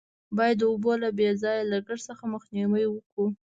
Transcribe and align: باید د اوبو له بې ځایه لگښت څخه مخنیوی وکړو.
باید 0.37 0.57
د 0.59 0.63
اوبو 0.71 0.91
له 1.03 1.09
بې 1.17 1.29
ځایه 1.41 1.67
لگښت 1.71 2.05
څخه 2.09 2.23
مخنیوی 2.33 2.85
وکړو. 2.89 3.25